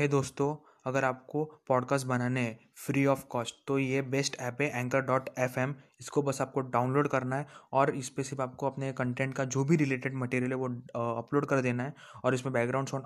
[0.00, 0.54] है दोस्तों,
[0.86, 5.28] अगर आपको पॉडकास्ट बनाने हैं फ्री ऑफ़ कॉस्ट तो ये बेस्ट ऐप है एंकर डॉट
[5.38, 9.34] एफ़ एम इसको बस आपको डाउनलोड करना है और इस पर सिर्फ़ आपको अपने कंटेंट
[9.34, 10.68] का जो भी रिलेटेड मटेरियल है वो
[11.16, 11.94] अपलोड कर देना है
[12.24, 13.04] और इसमें बैकग्राउंड साउंड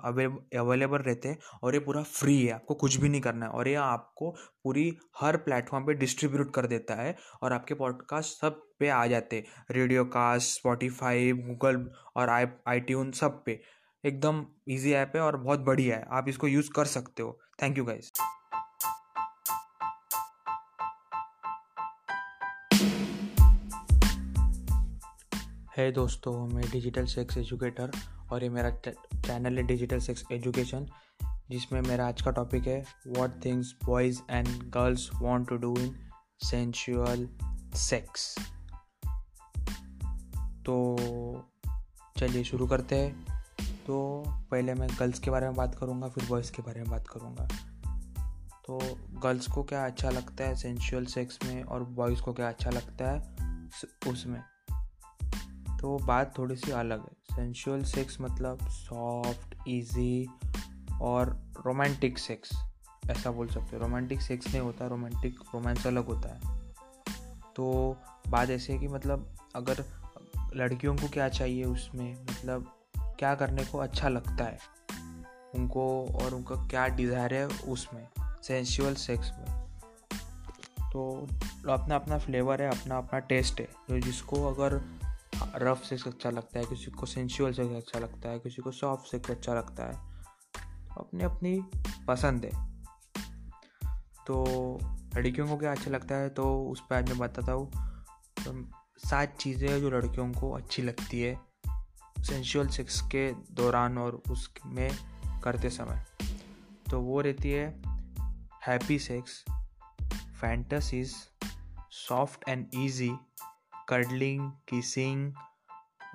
[0.55, 3.67] अवेलेबल रहते हैं और ये पूरा फ्री है, आपको कुछ भी नहीं करना है और
[3.67, 8.89] ये आपको पूरी हर प्लेटफॉर्म पे डिस्ट्रीब्यूट कर देता है और आपके पॉडकास्ट सब पे
[8.89, 13.61] आ जाते हैं। रेडियो कास्ट स्पॉटीफाई गूगल और आई आई सब पे।
[14.05, 17.77] एकदम इजी ऐप है और बहुत बढ़िया है। आप इसको यूज़ कर सकते हो। थैंक
[17.77, 18.11] यू गाइज़
[25.77, 27.91] है दोस्तों, मैं डिजिटल सेक्स एजुकेटर
[28.31, 30.87] और ये मेरा चैनल है डिजिटल सेक्स एजुकेशन
[31.49, 35.95] जिसमें मेरा आज का टॉपिक है what things boys and girls want to do in
[36.43, 37.29] sensual
[37.75, 38.35] sex
[40.65, 40.75] तो
[42.17, 43.34] चलिए शुरू करते हैं।
[43.85, 47.07] तो पहले मैं गर्ल्स के बारे में बात करूँगा, फिर बॉयज़ के बारे में बात
[47.07, 47.47] करूँगा।
[48.67, 48.79] तो
[49.19, 53.11] गर्ल्स को क्या अच्छा लगता है सेंशुअल सेक्स में और बॉयज़ को क्या अच्छा लगता
[53.11, 53.35] है
[54.11, 54.41] उसमें?
[55.79, 60.29] तो बात थोड़ी सी अलग है। सेंशुअल सेक्स मतलब सॉफ्ट, इजी
[61.01, 62.49] और रोमांटिक सेक्स।
[63.09, 66.73] ऐसा बोल सकते हो। रोमांटिक सेक्स नहीं होता, रोमांटिक रोमांस अलग होता है।
[67.55, 67.95] तो
[68.27, 69.85] बात ऐसे है कि मतलब अगर
[70.55, 72.23] लड़कियों को क्या चाहिए उसमें?
[72.23, 72.74] मतलब
[73.19, 74.57] क्या करने को अच्छा लगता है
[75.55, 75.83] उनको
[76.15, 78.07] और उनका क्या डिज़ायर है उसमें
[78.43, 79.45] सेंसुअल सेक्स में।
[80.91, 81.27] तो
[81.69, 84.79] अपना अपना फ्लेवर है, अपना अपना टेस्ट है। जो जिसको अगर
[85.57, 89.11] रफ सेक्स अच्छा लगता है, किसी को सेंशुअल सेक्स अच्छा लगता है, किसी को सॉफ्ट
[89.11, 89.93] सेक्स अच्छा लगता है
[90.87, 91.59] तो अपनी अपनी
[92.07, 92.51] पसंद है।
[94.27, 94.79] तो
[95.15, 97.69] लड़कियों को क्या अच्छा लगता है तो उस पर आज मैं बताता हूँ।
[98.37, 98.53] तो
[98.99, 101.33] सात चीज़ें जो लड़कियों को अच्छी लगती है।
[102.25, 104.91] सेंशुअल सेक्स के दौरान और उसमें
[105.43, 106.05] करते समय।
[106.91, 107.81] तो वो रहती है
[108.67, 109.45] happy sex
[110.41, 111.15] fantasies
[111.91, 113.11] soft and easy
[113.89, 115.33] cuddling kissing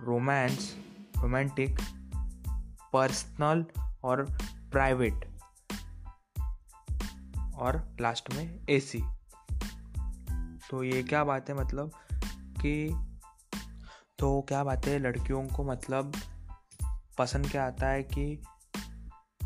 [0.00, 0.76] romance
[1.18, 1.78] romantic
[2.92, 3.66] personal
[4.04, 4.38] और
[4.72, 5.14] प्राइवेट
[7.54, 9.02] और लास्ट में एसी
[10.70, 11.90] तो ये क्या बात है मतलब
[12.62, 12.90] कि
[14.20, 16.12] तो क्या बात है, लड़कियों को मतलब
[17.18, 18.42] पसंद क्या आता है कि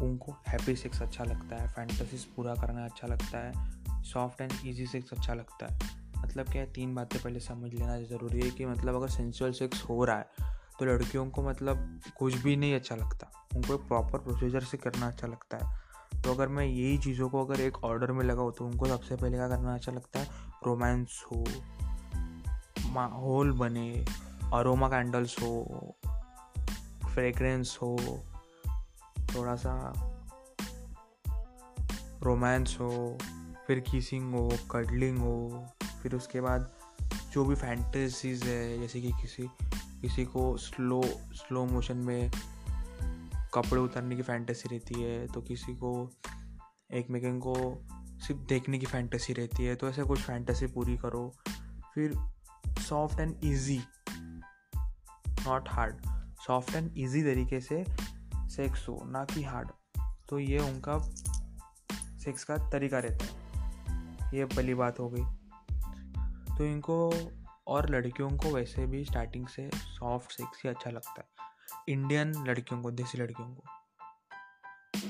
[0.03, 4.87] उनको हैप्पी सेक्स अच्छा लगता है फैंटसीज पूरा करना अच्छा लगता है सॉफ्ट एंड इजी
[4.87, 5.79] सेक्स अच्छा लगता है?
[6.19, 10.05] मतलब क्या तीन बातें पहले समझ लेना ज़रूरी है कि मतलब अगर सेंसुअल सेक्स हो
[10.05, 10.27] रहा है
[10.79, 15.09] तो लड़कियों को मतलब कुछ भी नहीं अच्छा लगता, उनको एक प्रॉपर प्रोसीजर से करना
[15.09, 18.67] अच्छा लगता है। तो अगर मैं यही चीज़ों को अगर एक ऑर्डर में लगाऊँ तो
[18.67, 20.29] उनको सबसे पहले क्या करना अच्छा लगता है
[20.67, 21.45] रोमांस हो
[22.87, 24.05] माहौल बने
[24.53, 25.97] अरोमा कैंडल्स हो
[27.15, 27.97] फ्रेग्रेंस हो
[29.34, 29.93] थोड़ा सा
[32.22, 33.19] रोमांस हो,
[33.66, 35.66] फिर किसिंग हो कडलिंग हो,
[36.03, 36.71] फिर उसके बाद
[37.32, 39.49] जो भी फैंटेसीज है, जैसे कि किसी
[40.00, 41.03] किसी को स्लो
[41.34, 42.31] स्लो मोशन में
[43.55, 46.11] कपड़े उतारने की फैंटेसी रहती है तो किसी को
[46.93, 47.55] एक मेकिंग को
[48.26, 51.32] सिर्फ़ देखने की फैंटेसी रहती है तो ऐसे कुछ फैंटेसी पूरी करो।
[51.94, 52.15] फिर
[52.81, 53.81] soft and easy
[55.47, 55.97] not hard
[56.47, 57.84] soft and easy तरीके से
[58.37, 59.71] सेक्स हो, ना कि हार्ड
[60.28, 60.99] तो ये उनका
[62.19, 63.44] सेक्स का तरीका रहता है।
[64.38, 65.22] ये पहली बात हो गई।
[66.56, 67.12] तो इनको
[67.66, 71.28] और लड़कियों को वैसे भी स्टार्टिंग से सॉफ्ट सेक्स ही अच्छा लगता है।
[71.88, 73.62] इंडियन लड़कियों को, देसी लड़कियों को।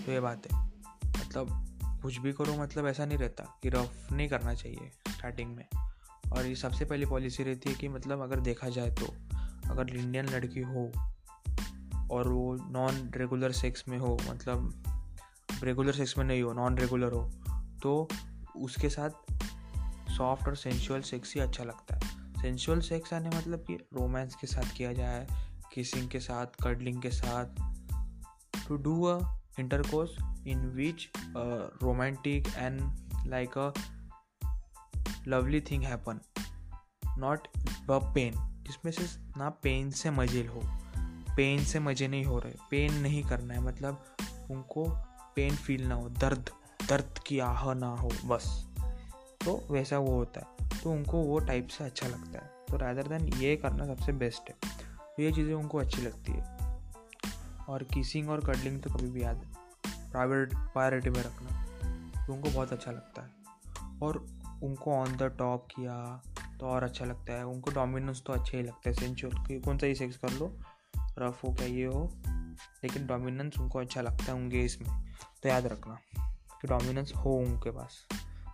[0.07, 0.67] तो ये बात है।
[1.05, 1.67] मतलब
[2.03, 5.69] कुछ भी करो मतलब ऐसा नहीं रहता कि रफ नहीं करना चाहिए स्टार्टिंग में।
[6.33, 9.17] और ये सबसे पहली पॉलिसी रहती है कि मतलब अगर देखा जाए तो
[9.71, 10.93] अगर इंडियन लड़की हो
[12.11, 14.83] और वो नॉन रेगुलर सेक्स में हो मतलब
[15.63, 17.31] रेगुलर सेक्स में नहीं हो नॉन रेगुलर हो
[17.83, 18.09] तो
[18.57, 19.11] उसके साथ
[20.11, 22.01] सॉफ्ट और सेंशुअल सेक्स ही अच्छा लगता है।
[22.43, 25.27] सेंशुअल सेक्स आने मतलब कि रोमांस के साथ किया जाए
[25.75, 27.47] किसिंग के साथ कर्डलिंग के साथ
[28.69, 30.11] to do a intercourse
[30.47, 31.11] in which
[31.83, 32.81] romantic and
[33.27, 33.71] like a
[35.29, 36.21] lovely thing happen
[37.19, 37.49] not
[37.87, 39.05] be pain जिसमें से
[39.39, 40.63] ना पेन से मज़े हो
[41.37, 44.05] पेन से मज़े नहीं हो रहे पेन नहीं करना है मतलब
[44.51, 44.85] उनको
[45.37, 46.51] पेन फील ना हो, दर्द
[46.89, 48.45] दर्द की आह ना हो, बस।
[49.45, 53.09] तो वैसा वो होता है तो उनको वो टाइप से अच्छा लगता है। तो रादर
[53.09, 54.57] देन ये करना सबसे बेस्ट है
[55.07, 56.43] तो ये चीज़ें उनको अच्छी लगती है।
[57.69, 59.47] और किसिंग और कडलिंग तो कभी भी याद
[59.87, 64.25] प्राइवेट प्रायोरिटी में रखना तो उनको बहुत अच्छा लगता है। और
[64.63, 65.95] उनको ऑन द टॉप किया
[66.65, 69.79] तो और अच्छा लगता है। उनको डोमिनेंस तो अच्छा ही लगता है सेंचुअल कि कौन
[69.79, 70.47] सा ही सेक्स कर लो।
[71.19, 72.03] रफ हो क्या ये हो?
[72.85, 74.89] लेकिन डोमिनेंस उनको अच्छा लगता है उनके इसमें
[75.43, 75.99] तो याद रखना
[76.61, 77.99] कि डोमिनेंस हो उनके पास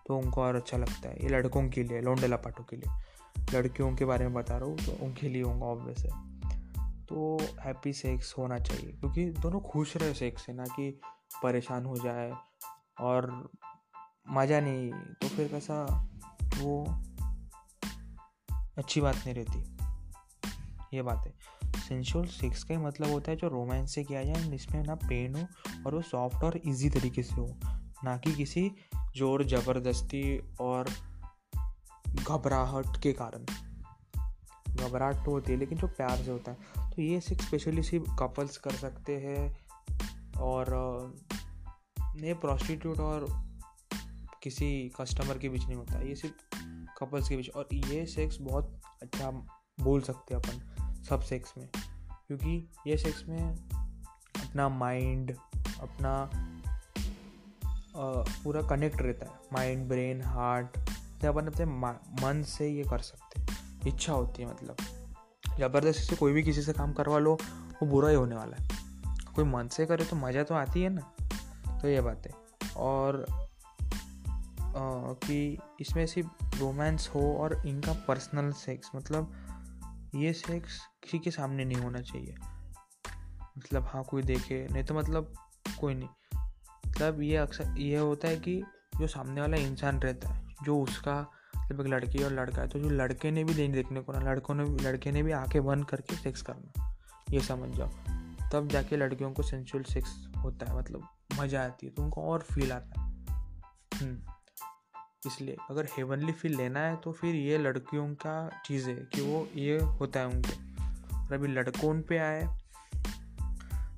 [0.06, 3.94] तो उनको और अच्छा लगता है। ये लड़कों के लिए, लोंडे लपाटों के लिए। लड़कियों
[3.96, 6.10] के बारे में बता रहा हूँ तो उनके लिए होंगे ऑब्वियस है।
[7.08, 10.90] तो हैप्पी सेक्स होना चाहिए, क्योंकि दोनों खुश रहे सेक्स से, ना कि
[11.42, 12.32] परेशान हो जाए
[13.00, 13.30] और
[14.30, 15.84] मज़ा नहीं तो फिर कैसा
[16.58, 16.84] वो
[18.78, 19.76] अच्छी बात नहीं रहती।
[20.96, 21.34] ये बात है।
[21.80, 25.46] सेंशुअल सेक्स का मतलब होता है जो रोमांस से किया जाए, जिसमें ना पेन हो
[25.86, 27.56] और वो सॉफ्ट और इजी तरीके से हो।
[28.04, 28.72] ना कि किसी
[29.16, 30.90] ज़ोर ज़बरदस्ती और
[32.14, 33.44] घबराहट के कारण।
[34.76, 38.16] घबराहट तो होती है, लेकिन जो प्यार से होता है। तो ये सिर्फ़ स्पेशली सिर्फ़
[38.18, 39.66] कपल्स कर सकते हैं
[40.38, 40.66] और
[42.16, 43.26] ये प्रोस्टिट्यूट और
[44.42, 46.49] किसी कस्टमर के बीच नहीं होता। ये सिर्फ़
[47.00, 49.30] कपल्स के बीच। और ये सेक्स बहुत अच्छा
[49.80, 51.68] बोल सकते हैं अपन सब सेक्स में।
[52.26, 53.56] क्योंकि ये सेक्स में
[54.46, 55.36] अपना माइंड
[55.80, 56.30] अपना
[58.44, 60.76] पूरा कनेक्ट रहता है। माइंड ब्रेन हार्ट
[61.20, 61.64] से अपन अपने
[62.26, 63.48] मन से ये कर सकते हैं।
[63.86, 64.76] इच्छा होती है मतलब।
[65.58, 67.34] ज़बरदस्ती से कोई भी किसी से काम करवा लो
[67.82, 68.68] वो बुरा ही होने वाला है।
[69.34, 71.12] कोई मन से करे तो मज़ा तो आती है ना।
[71.82, 72.32] तो ये बात है।
[72.76, 73.44] और आ,
[74.76, 79.32] कि इसमें सिर्फ़ रोमांस हो और इनका पर्सनल सेक्स मतलब
[80.14, 82.34] ये सेक्स किसी के सामने नहीं होना चाहिए।
[83.58, 85.32] मतलब हाँ कोई देखे, नहीं तो मतलब
[85.80, 86.08] कोई नहीं।
[86.88, 88.62] मतलब ये अक्सर, ये होता है कि
[89.00, 92.78] जो सामने वाला इंसान रहता है, जो उसका मतलब एक लड़की और लड़का है तो
[92.78, 95.84] जो लड़के ने भी नहीं देखने को ना, लड़कों ने, लड़के ने भी आके बंद
[95.84, 96.96] करके सेक्स करना,
[97.30, 97.90] ये समझ जाओ।
[98.52, 101.08] तब जाके लड़कियों को सेंसुअल सेक्स होता है मतलब
[101.40, 103.08] मज़ा आती है तो उनको और फील आता है।
[103.94, 104.39] हम्म।
[105.26, 109.48] इसलिए अगर हेवनली फील लेना है तो फिर ये लड़कियों का चीज़ है कि वो
[109.56, 110.52] ये होता है उनके।
[111.16, 112.42] और अभी लड़कों पे आए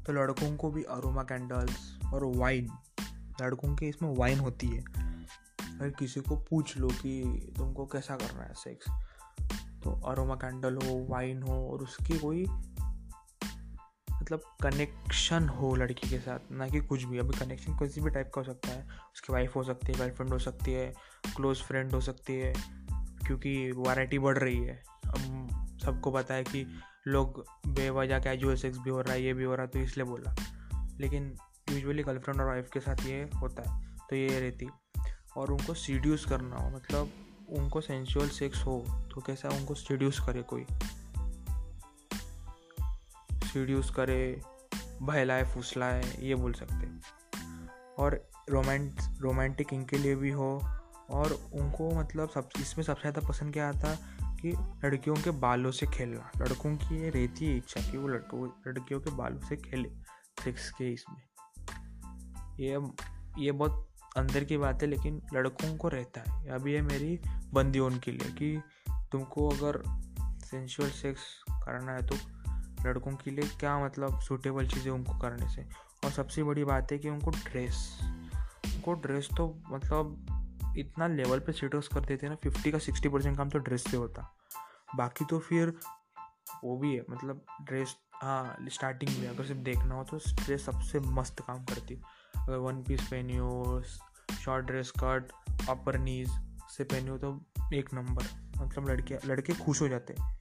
[0.06, 2.68] तो लड़कों को भी अरोमा कैंडल्स और वाइन
[3.42, 7.22] लड़कों के इसमें वाइन होती है। अगर किसी को पूछ लो कि
[7.56, 8.90] तुमको कैसा करना है सेक्स
[9.84, 12.44] तो अरोमा कैंडल हो वाइन हो, और उसकी कोई
[14.22, 18.30] मतलब कनेक्शन हो लड़की के साथ, ना कि कुछ भी। अभी कनेक्शन किसी भी टाइप
[18.34, 18.82] का हो सकता है।
[19.14, 20.86] उसकी वाइफ हो सकती है गर्लफ्रेंड हो सकती है
[21.36, 22.52] क्लोज फ्रेंड हो सकती है,
[23.26, 26.66] क्योंकि वाराइटी बढ़ रही है। अब सबको पता है कि
[27.06, 30.06] लोग बेवजह कैजुअल सेक्स भी हो रहा है, ये भी हो रहा है तो इसलिए
[30.06, 30.34] बोला।
[31.00, 31.34] लेकिन
[31.70, 34.68] यूजुअली गर्लफ्रेंड और वाइफ के साथ ये होता है तो ये रहती।
[35.36, 37.10] और उनको सीड्यूस करना हो मतलब
[37.48, 38.84] उनको सेंशुअल सेक्स हो
[39.14, 40.66] तो कैसा उनको सीड्यूस करे कोई?
[43.52, 44.40] सीड्यूस करे,
[45.02, 46.86] बहलाए, फुसलाए, ये बोल सकते
[47.98, 48.20] और
[48.50, 50.52] रोमांट रोमांटिक इनके लिए भी हो,
[51.10, 53.94] और उनको मतलब सब, इसमें सबसे ज़्यादा पसंद क्या आता
[54.40, 54.52] कि
[54.84, 59.00] लड़कियों के बालों से खेलना। लड़कों की ये रहती है इच्छा कि वो लड़कों, लड़कियों
[59.00, 59.88] के बालों से खेले
[60.44, 61.20] सेक्स के इसमें।
[62.60, 62.80] ये
[63.38, 67.18] ये बहुत अंदर की बात है, लेकिन लड़कों को रहता है। अभी ये मेरी
[67.54, 68.60] बंदी उनके लिए कि
[69.12, 69.82] तुमको अगर
[70.44, 72.16] सेंशुअल सेक्स करना है तो
[72.86, 75.66] लड़कों के लिए क्या मतलब सूटेबल चीज़ें उनको करने से?
[76.04, 81.52] और सबसे बड़ी बात है कि उनको ड्रेस उनको ड्रेस तो मतलब इतना लेवल पे
[81.52, 84.22] सीटर्स कर देते हैं ना फिफ्टी का सिक्सटी परसेंट काम तो ड्रेस से होता।
[84.96, 85.74] बाकी तो फिर
[86.64, 91.00] वो भी है मतलब ड्रेस हाँ स्टार्टिंग में अगर सिर्फ़ देखना हो तो ड्रेस सबसे
[91.00, 91.94] मस्त काम करती
[92.36, 93.82] अगर वन पीस पहनी हो
[94.40, 95.32] short dress cut
[95.68, 96.30] upper knees
[96.76, 97.34] से पहनी हो तो
[97.74, 98.24] एक नंबर
[98.56, 100.38] मतलब लड़के लड़के खुश हो जाते हैं।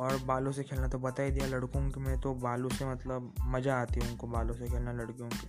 [0.00, 3.34] और बालों से खेलना तो बता ही दिया लड़कों के में तो बालों से मतलब
[3.46, 5.48] मज़ा आती है उनको बालों से खेलना लड़कियों के।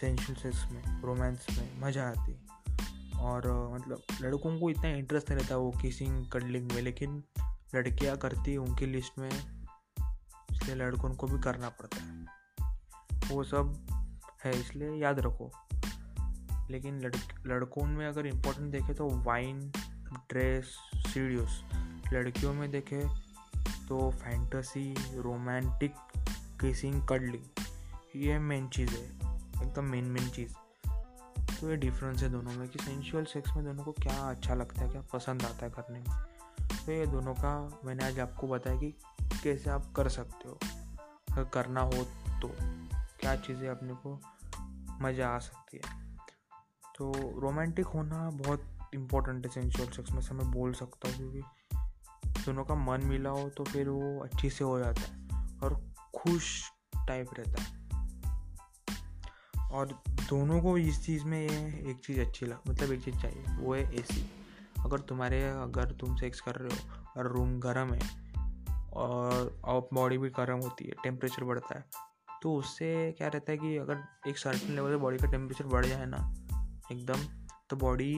[0.00, 2.46] सेंशुअल सेक्स में रोमांस में मज़ा आती
[3.18, 7.22] और मतलब लड़कों को इतना इंटरेस्ट नहीं रहता वो किसिंग कडलिंग में, लेकिन
[7.74, 9.30] लड़कियाँ करती है उनकी लिस्ट में,
[10.52, 12.26] इसलिए लड़कों को भी करना पड़ता है।
[13.28, 13.86] वो सब
[14.44, 15.50] है इसलिए याद रखो।
[16.70, 17.14] लेकिन लड़,
[17.46, 19.70] लड़कों में अगर इम्पोर्टेंट देखे तो वाइन
[20.30, 21.62] ड्रेस सीडियोस
[22.12, 23.25] लड़कियों में देखे
[23.88, 25.94] तो फैंटसी रोमांटिक
[26.60, 27.64] किसिंग कडलिंग
[28.16, 29.04] ये मेन चीज़ है,
[29.62, 30.54] एकदम मेन मेन चीज़।
[31.50, 34.82] तो ये डिफरेंस है दोनों में कि सेंशुअल सेक्स में दोनों को क्या अच्छा लगता
[34.82, 36.24] है, क्या पसंद आता है करने में।
[36.86, 38.90] तो ये दोनों का मैंने आज आपको बताया कि
[39.42, 40.58] कैसे आप कर सकते हो।
[41.32, 42.04] अगर करना हो
[42.42, 42.48] तो
[43.20, 44.20] क्या चीज़ें अपने को
[45.02, 45.82] मज़ा आ सकती है।
[46.96, 51.40] तो रोमांटिक होना बहुत इम्पोर्टेंट है सेंशुअल सेक्स में से मैं बोल सकता हूँ क्योंकि
[52.46, 55.74] दोनों का मन मिला हो तो फिर वो अच्छी से हो जाता है और
[56.16, 56.62] खुश
[57.08, 57.74] टाइप रहता है।
[59.70, 59.86] और
[60.30, 63.82] दोनों को इस चीज़ में एक चीज़ अच्छी लग मतलब एक चीज़ चाहिए, वो है
[63.94, 64.24] एसी
[64.80, 68.00] अगर तुम्हारे, अगर तुम सेक्स कर रहे हो, और रूम गर्म है,
[68.92, 71.84] और बॉडी भी गर्म होती है टेम्परेचर बढ़ता है
[72.42, 75.86] तो उससे क्या रहता है कि अगर एक सर्टन लेवल से बॉडी का टेम्परेचर बढ़
[75.86, 76.18] जाए ना,
[76.92, 77.20] एकदम
[77.70, 78.14] तो बॉडी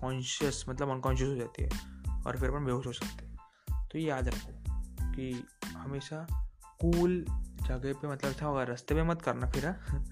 [0.00, 1.91] कॉन्शियस मतलब अनकॉन्शियस हो जाती है।
[2.26, 3.36] और फिर अपन बेहोश हो सकते हैं।
[3.88, 4.62] तो ये याद रखो
[5.12, 6.48] कि हमेशा
[6.80, 7.24] कूल
[7.62, 10.04] जगह पे मतलब अच्छा होगा रास्ते पे मत करना फिर हाँ।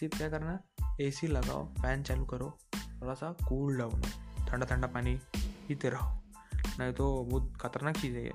[0.00, 0.60] सिर्फ़ क्या करना
[1.00, 5.16] एसी लगाओ फ़ैन चालू करो थोड़ा सा कूल डाउन हो। ठंडा ठंडा पानी
[5.68, 6.20] पीते रहो।
[6.78, 8.32] नहीं तो बहुत खतरनाक चीज़ है ये।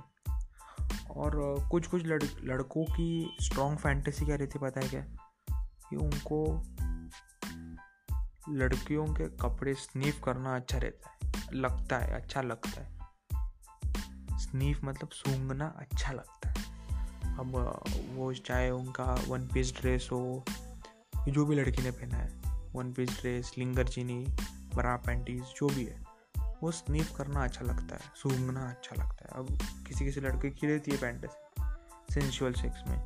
[1.12, 5.06] और कुछ कुछ लड़, लड़कों की स्ट्रॉन्ग फैंटेसी क्या रहती पता है क्या?
[5.90, 6.64] कि उनको
[8.50, 12.95] लड़कियों के कपड़े स्नीफ करना अच्छा रहता है, लगता है अच्छा लगता है।
[14.56, 16.56] स्नीफ मतलब सूंघना अच्छा लगता है।
[17.38, 17.56] अब,
[18.14, 20.46] वो चाहे उनका वन पीस ड्रेस हो,
[21.30, 22.42] जो भी लड़की ने पहना है
[22.76, 24.26] वन पीस ड्रेस लिंगर चीनी
[24.76, 26.06] बरा पैंटीज जो भी है,
[26.64, 29.58] वो स्नीफ करना अच्छा लगता है, सूंघना अच्छा लगता है। अब
[29.88, 31.30] किसी किसी लड़के की रहती है पैंट
[32.14, 32.98] सेंशुअल सेक्स में।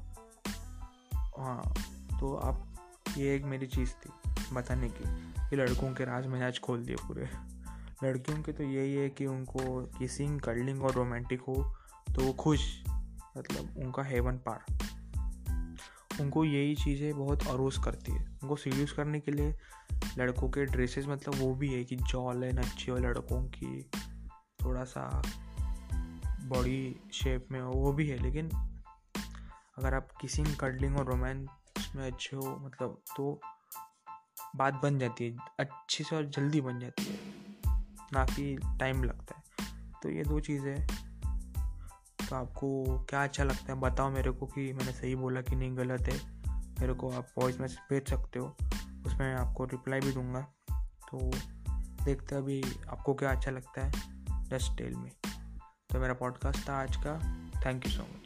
[1.16, 1.74] हाँ
[2.20, 2.66] तो आप,
[3.18, 4.10] ये एक मेरी चीज़ थी,
[4.54, 7.30] बताने की ये लड़कों के राज मैंने आज खोल दिए पूरे।
[8.04, 11.76] लड़कियों के तो यही है कि उनको किसिंग कर्लिंग और रोमांटिक हो
[12.16, 12.84] तो वो खुश
[13.38, 14.66] मतलब उनका हेवन पार।
[16.22, 19.56] उनको यही चीज़ें बहुत अरोस करती है। उनको सीड्यूस करने के लिए
[20.18, 23.90] लड़कों के ड्रेसेस मतलब वो भी है कि जॉल है अच्छी हो लड़कों की
[24.64, 25.22] थोड़ा सा
[26.44, 28.50] बॉडी शेप में हो, वो भी है। लेकिन
[29.78, 33.42] अगर आप किसी कडलिंग और रोमांस में अच्छे हो मतलब तो
[34.56, 37.49] बात बन जाती है, अच्छे से और जल्दी बन जाती है।
[38.14, 39.44] ना कि टाइम लगता है।
[40.04, 40.88] तो ये दो चीज़ें
[42.30, 43.80] तो आपको क्या अच्छा लगता है?
[43.80, 46.40] बताओ मेरे को कि मैंने सही बोला कि नहीं गलत है।
[46.82, 48.58] मेरे को आप वॉइस मैसेज भेज सकते हो।
[49.06, 50.42] उसमें आपको रिप्लाई भी दूँगा।
[51.12, 51.32] तो
[52.06, 53.92] देखते अभी आपको क्या अच्छा लगता है।
[54.50, 55.12] जस्ट टेल में
[55.90, 57.20] तो मेरा पॉडकास्ट था आज का।
[57.66, 58.19] Thank you so much